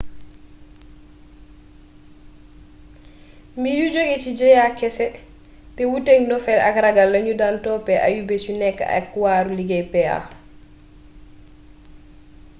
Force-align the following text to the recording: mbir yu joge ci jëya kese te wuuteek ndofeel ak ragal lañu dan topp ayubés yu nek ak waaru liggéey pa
mbir 3.59 3.75
yu 3.81 3.87
joge 3.95 4.17
ci 4.23 4.31
jëya 4.39 4.65
kese 4.79 5.05
te 5.75 5.83
wuuteek 5.89 6.19
ndofeel 6.23 6.59
ak 6.67 6.75
ragal 6.85 7.09
lañu 7.13 7.33
dan 7.41 7.55
topp 7.65 7.85
ayubés 8.07 8.43
yu 8.47 8.53
nek 8.63 8.77
ak 8.97 9.05
waaru 9.21 9.51
liggéey 9.57 9.85
pa 9.93 10.15